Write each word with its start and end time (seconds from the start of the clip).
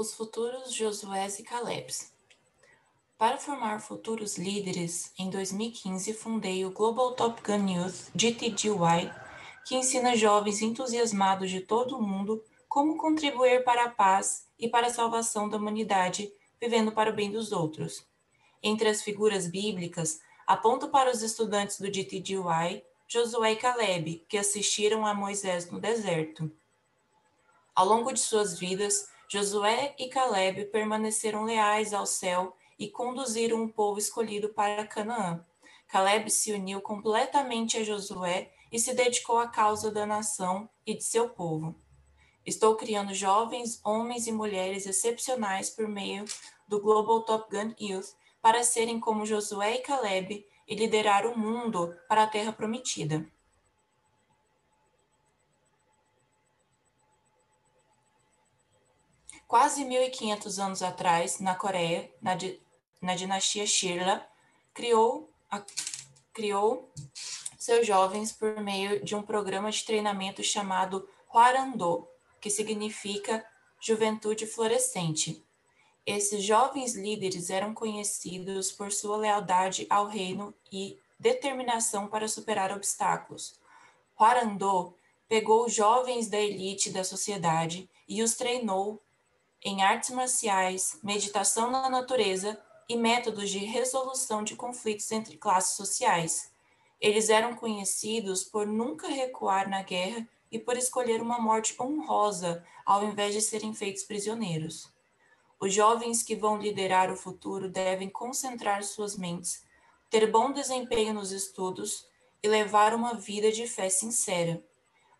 Os 0.00 0.14
futuros 0.14 0.72
Josués 0.72 1.38
e 1.40 1.42
Calebs. 1.42 2.10
Para 3.18 3.36
formar 3.36 3.82
futuros 3.82 4.38
líderes, 4.38 5.12
em 5.18 5.28
2015 5.28 6.14
fundei 6.14 6.64
o 6.64 6.70
Global 6.70 7.12
Top 7.12 7.42
Gun 7.42 7.68
Youth 7.68 8.08
GTGY, 8.14 9.12
que 9.66 9.76
ensina 9.76 10.16
jovens 10.16 10.62
entusiasmados 10.62 11.50
de 11.50 11.60
todo 11.60 11.98
o 11.98 12.02
mundo 12.02 12.42
como 12.66 12.96
contribuir 12.96 13.62
para 13.62 13.84
a 13.84 13.90
paz 13.90 14.46
e 14.58 14.70
para 14.70 14.86
a 14.86 14.90
salvação 14.90 15.50
da 15.50 15.58
humanidade, 15.58 16.32
vivendo 16.58 16.92
para 16.92 17.10
o 17.10 17.14
bem 17.14 17.30
dos 17.30 17.52
outros. 17.52 18.02
Entre 18.62 18.88
as 18.88 19.02
figuras 19.02 19.48
bíblicas, 19.48 20.22
aponto 20.46 20.88
para 20.88 21.10
os 21.10 21.20
estudantes 21.20 21.78
do 21.78 21.92
GTGY 21.92 22.82
Josué 23.06 23.52
e 23.52 23.56
Caleb, 23.56 24.24
que 24.26 24.38
assistiram 24.38 25.04
a 25.04 25.12
Moisés 25.12 25.70
no 25.70 25.78
deserto. 25.78 26.50
Ao 27.74 27.84
longo 27.84 28.10
de 28.12 28.20
suas 28.20 28.58
vidas, 28.58 29.10
Josué 29.32 29.94
e 29.96 30.08
Caleb 30.08 30.64
permaneceram 30.72 31.44
leais 31.44 31.94
ao 31.94 32.04
céu 32.04 32.56
e 32.76 32.88
conduziram 32.88 33.62
o 33.62 33.72
povo 33.72 33.96
escolhido 33.96 34.48
para 34.48 34.84
Canaã. 34.84 35.46
Caleb 35.86 36.28
se 36.28 36.52
uniu 36.52 36.80
completamente 36.80 37.76
a 37.76 37.84
Josué 37.84 38.50
e 38.72 38.78
se 38.80 38.92
dedicou 38.92 39.38
à 39.38 39.46
causa 39.46 39.88
da 39.88 40.04
nação 40.04 40.68
e 40.84 40.96
de 40.96 41.04
seu 41.04 41.28
povo. 41.28 41.76
Estou 42.44 42.74
criando 42.74 43.14
jovens, 43.14 43.80
homens 43.84 44.26
e 44.26 44.32
mulheres 44.32 44.84
excepcionais 44.84 45.70
por 45.70 45.86
meio 45.86 46.24
do 46.66 46.80
Global 46.80 47.22
Top 47.22 47.48
Gun 47.56 47.72
Youth 47.80 48.16
para 48.42 48.64
serem 48.64 48.98
como 48.98 49.24
Josué 49.24 49.76
e 49.76 49.82
Caleb 49.82 50.44
e 50.66 50.74
liderar 50.74 51.24
o 51.24 51.38
mundo 51.38 51.94
para 52.08 52.24
a 52.24 52.26
terra 52.26 52.52
prometida. 52.52 53.24
Quase 59.50 59.84
1.500 59.84 60.62
anos 60.64 60.80
atrás, 60.80 61.40
na 61.40 61.56
Coreia, 61.56 62.08
na, 62.22 62.36
di, 62.36 62.62
na 63.02 63.16
dinastia 63.16 63.66
Shirla, 63.66 64.24
criou, 64.72 65.28
a, 65.50 65.60
criou 66.32 66.88
seus 67.58 67.84
jovens 67.84 68.30
por 68.30 68.60
meio 68.60 69.04
de 69.04 69.16
um 69.16 69.22
programa 69.22 69.68
de 69.68 69.84
treinamento 69.84 70.40
chamado 70.44 71.04
Hwarando, 71.28 72.06
que 72.40 72.48
significa 72.48 73.44
Juventude 73.80 74.46
Florescente. 74.46 75.44
Esses 76.06 76.44
jovens 76.44 76.94
líderes 76.94 77.50
eram 77.50 77.74
conhecidos 77.74 78.70
por 78.70 78.92
sua 78.92 79.16
lealdade 79.16 79.84
ao 79.90 80.06
reino 80.06 80.54
e 80.70 80.96
determinação 81.18 82.06
para 82.06 82.28
superar 82.28 82.70
obstáculos. 82.70 83.58
Hwarando 84.16 84.94
pegou 85.28 85.68
jovens 85.68 86.28
da 86.28 86.38
elite 86.38 86.88
da 86.88 87.02
sociedade 87.02 87.90
e 88.06 88.22
os 88.22 88.34
treinou 88.34 89.02
em 89.62 89.82
artes 89.82 90.10
marciais, 90.10 90.98
meditação 91.02 91.70
na 91.70 91.88
natureza 91.90 92.60
e 92.88 92.96
métodos 92.96 93.50
de 93.50 93.58
resolução 93.58 94.42
de 94.42 94.56
conflitos 94.56 95.10
entre 95.12 95.36
classes 95.36 95.76
sociais. 95.76 96.50
Eles 97.00 97.28
eram 97.28 97.54
conhecidos 97.54 98.42
por 98.42 98.66
nunca 98.66 99.08
recuar 99.08 99.68
na 99.68 99.82
guerra 99.82 100.26
e 100.50 100.58
por 100.58 100.76
escolher 100.76 101.22
uma 101.22 101.38
morte 101.38 101.74
honrosa 101.80 102.64
ao 102.84 103.04
invés 103.04 103.34
de 103.34 103.40
serem 103.40 103.72
feitos 103.72 104.02
prisioneiros. 104.02 104.90
Os 105.60 105.74
jovens 105.74 106.22
que 106.22 106.34
vão 106.34 106.56
liderar 106.56 107.12
o 107.12 107.16
futuro 107.16 107.68
devem 107.68 108.08
concentrar 108.08 108.82
suas 108.82 109.16
mentes, 109.16 109.62
ter 110.08 110.30
bom 110.30 110.52
desempenho 110.52 111.14
nos 111.14 111.32
estudos 111.32 112.06
e 112.42 112.48
levar 112.48 112.94
uma 112.94 113.14
vida 113.14 113.52
de 113.52 113.66
fé 113.66 113.88
sincera. 113.90 114.64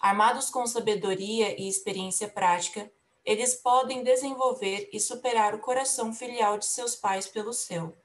Armados 0.00 0.48
com 0.48 0.66
sabedoria 0.66 1.60
e 1.60 1.68
experiência 1.68 2.26
prática, 2.26 2.90
eles 3.30 3.54
podem 3.54 4.02
desenvolver 4.02 4.88
e 4.92 4.98
superar 4.98 5.54
o 5.54 5.60
coração 5.60 6.12
filial 6.12 6.58
de 6.58 6.66
seus 6.66 6.96
pais 6.96 7.28
pelo 7.28 7.52
seu. 7.52 7.96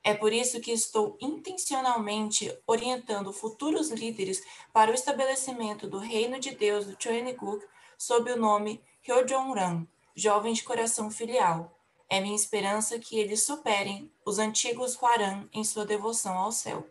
É 0.00 0.14
por 0.14 0.32
isso 0.32 0.60
que 0.60 0.70
estou 0.70 1.18
intencionalmente 1.20 2.56
orientando 2.64 3.32
futuros 3.32 3.90
líderes 3.90 4.40
para 4.72 4.92
o 4.92 4.94
estabelecimento 4.94 5.88
do 5.88 5.98
reino 5.98 6.38
de 6.38 6.52
Deus 6.54 6.86
do 6.86 6.96
Choeniguk 6.96 7.66
sob 7.98 8.30
o 8.30 8.36
nome 8.36 8.80
Hyojongran, 9.02 9.88
jovem 10.14 10.52
de 10.52 10.62
coração 10.62 11.10
filial. 11.10 11.76
É 12.08 12.20
minha 12.20 12.36
esperança 12.36 12.96
que 12.96 13.18
eles 13.18 13.42
superem 13.42 14.08
os 14.24 14.38
antigos 14.38 14.94
Huaran 14.94 15.48
em 15.52 15.64
sua 15.64 15.84
devoção 15.84 16.38
ao 16.38 16.52
céu. 16.52 16.86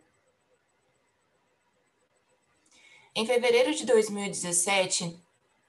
Em 3.14 3.24
fevereiro 3.24 3.74
de 3.74 3.86
2017, 3.86 5.23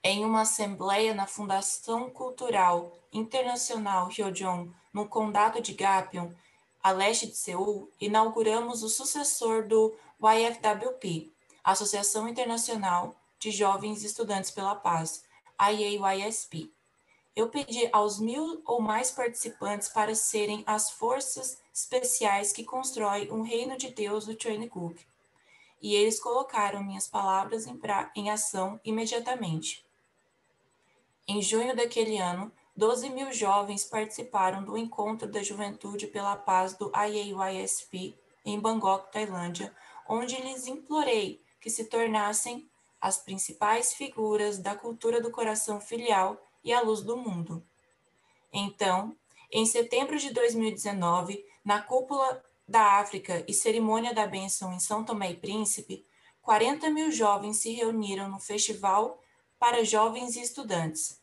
em 0.07 0.23
uma 0.23 0.41
assembleia 0.41 1.15
na 1.15 1.25
Fundação 1.25 2.11
Cultural 2.11 2.95
Internacional 3.11 4.07
Hyojong, 4.07 4.71
no 4.93 5.07
condado 5.07 5.59
de 5.59 5.73
Gapyeong, 5.73 6.31
a 6.83 6.91
leste 6.91 7.25
de 7.25 7.35
Seul, 7.35 7.89
inauguramos 7.99 8.83
o 8.83 8.87
sucessor 8.87 9.67
do 9.67 9.95
YFWP, 10.21 11.31
Associação 11.63 12.29
Internacional 12.29 13.15
de 13.39 13.49
Jovens 13.49 14.03
Estudantes 14.03 14.51
pela 14.51 14.75
Paz, 14.75 15.23
IAYSP. 15.59 16.71
Eu 17.35 17.49
pedi 17.49 17.89
aos 17.91 18.19
mil 18.19 18.61
ou 18.63 18.79
mais 18.79 19.09
participantes 19.09 19.89
para 19.89 20.13
serem 20.13 20.63
as 20.67 20.91
forças 20.91 21.57
especiais 21.73 22.53
que 22.53 22.63
constroem 22.63 23.31
um 23.31 23.41
reino 23.41 23.75
de 23.75 23.89
Deus 23.89 24.27
do 24.27 24.37
Cook. 24.69 24.99
E 25.81 25.95
eles 25.95 26.19
colocaram 26.19 26.83
minhas 26.83 27.07
palavras 27.07 27.65
em, 27.65 27.79
em 28.15 28.29
ação 28.29 28.79
imediatamente. 28.85 29.84
Em 31.27 31.41
junho 31.41 31.75
daquele 31.75 32.17
ano, 32.17 32.51
12 32.77 33.09
mil 33.09 33.33
jovens 33.33 33.83
participaram 33.83 34.63
do 34.63 34.77
Encontro 34.77 35.27
da 35.27 35.41
Juventude 35.41 36.05
pela 36.05 36.35
Paz 36.35 36.75
do 36.75 36.91
IAYSP 36.95 38.15
em 38.45 38.59
Bangkok, 38.59 39.11
Tailândia, 39.11 39.75
onde 40.07 40.39
lhes 40.39 40.67
implorei 40.67 41.41
que 41.59 41.69
se 41.69 41.85
tornassem 41.85 42.69
as 43.01 43.17
principais 43.17 43.93
figuras 43.93 44.59
da 44.59 44.75
cultura 44.75 45.19
do 45.19 45.31
coração 45.31 45.79
filial 45.81 46.39
e 46.63 46.71
a 46.71 46.81
luz 46.81 47.01
do 47.01 47.17
mundo. 47.17 47.65
Então, 48.53 49.15
em 49.51 49.65
setembro 49.65 50.17
de 50.19 50.31
2019, 50.31 51.43
na 51.63 51.81
cúpula 51.81 52.43
da 52.67 52.99
África 52.99 53.43
e 53.47 53.53
cerimônia 53.53 54.13
da 54.13 54.27
bênção 54.27 54.73
em 54.73 54.79
São 54.79 55.03
Tomé 55.03 55.31
e 55.31 55.35
Príncipe, 55.35 56.05
40 56.41 56.89
mil 56.91 57.11
jovens 57.11 57.57
se 57.57 57.71
reuniram 57.71 58.29
no 58.29 58.39
Festival 58.39 59.19
para 59.65 59.83
jovens 59.83 60.35
e 60.35 60.41
estudantes. 60.43 61.19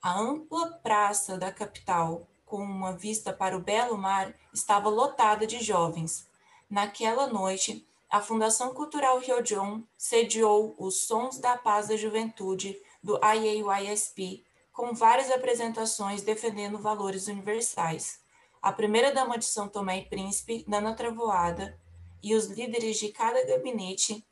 A 0.00 0.16
ampla 0.16 0.70
praça 0.84 1.36
da 1.36 1.50
capital, 1.50 2.28
com 2.46 2.58
uma 2.58 2.92
vista 2.92 3.32
para 3.32 3.56
o 3.56 3.60
belo 3.60 3.98
mar, 3.98 4.32
estava 4.54 4.88
lotada 4.88 5.48
de 5.48 5.58
jovens. 5.60 6.28
Naquela 6.70 7.26
noite, 7.26 7.84
a 8.08 8.20
Fundação 8.20 8.72
Cultural 8.72 9.18
Hyojong 9.18 9.84
sediou 9.98 10.76
os 10.78 11.08
Sons 11.08 11.38
da 11.38 11.58
Paz 11.58 11.88
da 11.88 11.96
Juventude 11.96 12.80
do 13.02 13.18
IAYSP, 13.18 14.44
com 14.72 14.94
várias 14.94 15.28
apresentações 15.32 16.22
defendendo 16.22 16.78
valores 16.78 17.26
universais. 17.26 18.20
A 18.62 18.70
primeira-dama 18.70 19.36
de 19.36 19.46
São 19.46 19.68
Tomé 19.68 19.98
e 19.98 20.04
Príncipe, 20.04 20.64
Nana 20.68 20.94
Travoada, 20.94 21.76
e 22.22 22.36
os 22.36 22.46
líderes 22.46 22.96
de 23.00 23.08
cada 23.08 23.44
gabinete 23.44 24.24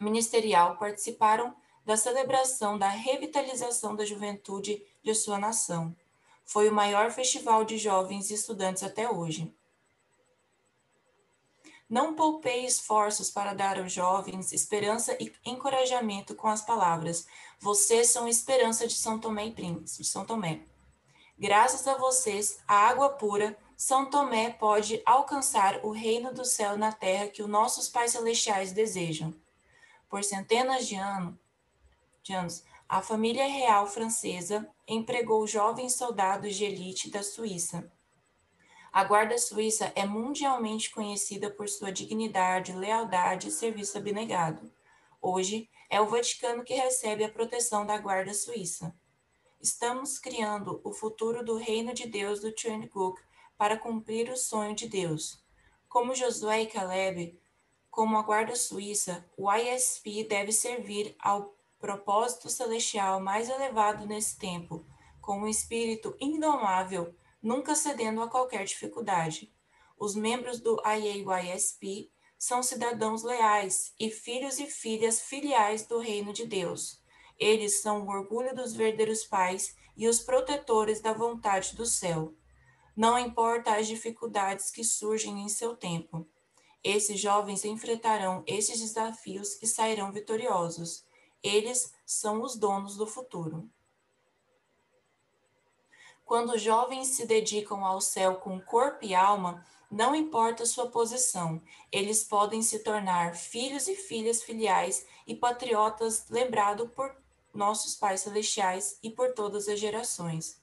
ministerial 0.00 0.76
participaram 0.78 1.54
da 1.86 1.96
celebração 1.96 2.76
da 2.76 2.88
revitalização 2.88 3.94
da 3.94 4.04
juventude 4.04 4.84
de 5.04 5.14
sua 5.14 5.38
nação. 5.38 5.94
Foi 6.44 6.68
o 6.68 6.74
maior 6.74 7.12
festival 7.12 7.64
de 7.64 7.78
jovens 7.78 8.28
e 8.28 8.34
estudantes 8.34 8.82
até 8.82 9.08
hoje. 9.08 9.54
Não 11.88 12.14
poupei 12.14 12.66
esforços 12.66 13.30
para 13.30 13.54
dar 13.54 13.78
aos 13.78 13.92
jovens 13.92 14.52
esperança 14.52 15.16
e 15.20 15.32
encorajamento 15.44 16.34
com 16.34 16.48
as 16.48 16.60
palavras: 16.60 17.28
Vocês 17.60 18.10
são 18.10 18.26
esperança 18.26 18.88
de 18.88 18.94
São 18.94 19.20
Tomé 19.20 19.46
e 19.46 19.52
Príncipe, 19.52 20.04
São 20.04 20.24
Tomé. 20.24 20.62
Graças 21.38 21.86
a 21.86 21.96
vocês, 21.96 22.58
a 22.66 22.74
água 22.74 23.10
pura, 23.10 23.56
São 23.76 24.10
Tomé 24.10 24.50
pode 24.50 25.00
alcançar 25.06 25.84
o 25.84 25.90
reino 25.90 26.34
do 26.34 26.44
céu 26.44 26.76
na 26.76 26.90
terra 26.90 27.28
que 27.28 27.42
os 27.42 27.48
nossos 27.48 27.88
pais 27.88 28.10
celestiais 28.10 28.72
desejam. 28.72 29.32
Por 30.08 30.24
centenas 30.24 30.88
de 30.88 30.96
anos, 30.96 31.34
de 32.26 32.32
anos, 32.32 32.64
a 32.88 33.00
família 33.00 33.46
real 33.46 33.86
francesa 33.86 34.68
empregou 34.86 35.46
jovens 35.46 35.94
soldados 35.94 36.56
de 36.56 36.64
elite 36.64 37.08
da 37.08 37.22
Suíça. 37.22 37.90
A 38.92 39.04
Guarda 39.04 39.38
Suíça 39.38 39.92
é 39.94 40.04
mundialmente 40.04 40.90
conhecida 40.90 41.50
por 41.50 41.68
sua 41.68 41.92
dignidade, 41.92 42.72
lealdade 42.72 43.48
e 43.48 43.52
serviço 43.52 43.98
abnegado. 43.98 44.72
Hoje, 45.22 45.68
é 45.88 46.00
o 46.00 46.06
Vaticano 46.06 46.64
que 46.64 46.74
recebe 46.74 47.22
a 47.22 47.28
proteção 47.28 47.86
da 47.86 47.96
Guarda 47.98 48.34
Suíça. 48.34 48.94
Estamos 49.60 50.18
criando 50.18 50.80
o 50.82 50.92
futuro 50.92 51.44
do 51.44 51.56
reino 51.56 51.94
de 51.94 52.06
Deus 52.08 52.40
do 52.40 52.50
Tcherniguk 52.52 53.20
para 53.56 53.78
cumprir 53.78 54.30
o 54.30 54.36
sonho 54.36 54.74
de 54.74 54.88
Deus. 54.88 55.44
Como 55.88 56.14
Josué 56.14 56.62
e 56.62 56.66
Caleb, 56.66 57.38
como 57.90 58.16
a 58.16 58.22
Guarda 58.22 58.56
Suíça, 58.56 59.24
o 59.36 59.50
ISP 59.52 60.24
deve 60.24 60.52
servir 60.52 61.14
ao 61.18 61.55
propósito 61.78 62.48
celestial 62.48 63.20
mais 63.20 63.48
elevado 63.48 64.06
nesse 64.06 64.38
tempo, 64.38 64.86
com 65.20 65.40
um 65.40 65.48
espírito 65.48 66.16
indomável, 66.20 67.14
nunca 67.42 67.74
cedendo 67.74 68.22
a 68.22 68.28
qualquer 68.28 68.64
dificuldade. 68.64 69.52
Os 69.98 70.14
membros 70.14 70.60
do 70.60 70.80
IAYSP 70.84 72.10
são 72.38 72.62
cidadãos 72.62 73.22
leais 73.22 73.94
e 73.98 74.10
filhos 74.10 74.58
e 74.58 74.66
filhas 74.66 75.20
filiais 75.20 75.86
do 75.86 75.98
reino 75.98 76.32
de 76.32 76.46
Deus. 76.46 77.00
Eles 77.38 77.80
são 77.80 78.04
o 78.04 78.08
orgulho 78.08 78.54
dos 78.54 78.74
verdadeiros 78.74 79.24
pais 79.24 79.74
e 79.96 80.06
os 80.06 80.20
protetores 80.20 81.00
da 81.00 81.12
vontade 81.12 81.74
do 81.74 81.86
céu. 81.86 82.34
Não 82.96 83.18
importa 83.18 83.76
as 83.76 83.86
dificuldades 83.86 84.70
que 84.70 84.84
surgem 84.84 85.42
em 85.42 85.48
seu 85.48 85.76
tempo. 85.76 86.26
Esses 86.82 87.18
jovens 87.18 87.64
enfrentarão 87.64 88.42
esses 88.46 88.80
desafios 88.80 89.60
e 89.62 89.66
sairão 89.66 90.12
vitoriosos. 90.12 91.04
Eles 91.42 91.94
são 92.04 92.42
os 92.42 92.56
donos 92.56 92.96
do 92.96 93.06
futuro. 93.06 93.68
Quando 96.24 96.58
jovens 96.58 97.08
se 97.08 97.24
dedicam 97.24 97.84
ao 97.84 98.00
céu 98.00 98.36
com 98.36 98.60
corpo 98.60 99.04
e 99.04 99.14
alma, 99.14 99.64
não 99.88 100.14
importa 100.14 100.66
sua 100.66 100.90
posição, 100.90 101.62
eles 101.92 102.24
podem 102.24 102.60
se 102.62 102.80
tornar 102.80 103.36
filhos 103.36 103.86
e 103.86 103.94
filhas 103.94 104.42
filiais 104.42 105.06
e 105.24 105.36
patriotas 105.36 106.28
lembrados 106.28 106.90
por 106.90 107.14
nossos 107.54 107.94
pais 107.94 108.22
celestiais 108.22 108.98
e 109.02 109.10
por 109.10 109.34
todas 109.34 109.68
as 109.68 109.78
gerações. 109.78 110.60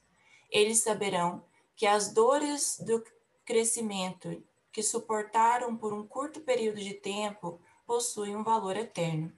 Eles 0.50 0.80
saberão 0.80 1.42
que 1.74 1.86
as 1.86 2.12
dores 2.12 2.78
do 2.80 3.02
crescimento 3.44 4.42
que 4.70 4.82
suportaram 4.82 5.76
por 5.76 5.92
um 5.92 6.06
curto 6.06 6.40
período 6.40 6.80
de 6.80 6.94
tempo 6.94 7.60
possuem 7.86 8.36
um 8.36 8.44
valor 8.44 8.76
eterno. 8.76 9.32